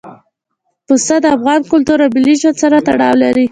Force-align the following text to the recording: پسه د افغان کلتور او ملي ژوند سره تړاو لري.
پسه 0.87 1.15
د 1.23 1.25
افغان 1.37 1.61
کلتور 1.71 1.99
او 2.03 2.09
ملي 2.15 2.35
ژوند 2.41 2.57
سره 2.63 2.77
تړاو 2.87 3.15
لري. 3.23 3.45